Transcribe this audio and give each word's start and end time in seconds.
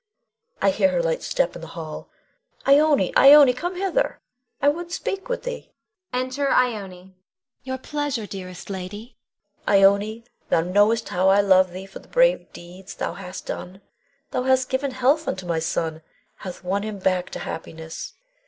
I 0.63 0.71
hear 0.71 0.89
her 0.89 1.03
light 1.03 1.21
step 1.21 1.53
in 1.55 1.61
the 1.61 1.67
hall. 1.77 2.09
Ione, 2.67 3.13
Ione, 3.15 3.53
come 3.53 3.75
hither! 3.75 4.19
I 4.59 4.67
would 4.67 4.91
speak 4.91 5.29
with 5.29 5.43
thee. 5.43 5.69
[Enter 6.11 6.49
Ione. 6.49 6.97
Ione. 6.97 7.13
Your 7.63 7.77
pleasure, 7.77 8.25
dearest 8.25 8.71
lady. 8.71 9.15
Queen. 9.67 9.77
Ione, 9.83 10.23
thou 10.49 10.61
knowest 10.61 11.09
how 11.09 11.29
I 11.29 11.41
love 11.41 11.71
thee 11.71 11.85
for 11.85 11.99
the 11.99 12.07
brave 12.07 12.51
deeds 12.51 12.95
thou 12.95 13.13
hast 13.13 13.45
done. 13.45 13.79
Thou 14.31 14.41
hast 14.41 14.69
given 14.69 14.89
health 14.89 15.27
unto 15.27 15.45
my 15.45 15.59
son, 15.59 16.01
hath 16.37 16.63
won 16.63 16.81
him 16.81 16.97
back 16.97 17.29
to 17.29 17.37
happiness. 17.37 18.13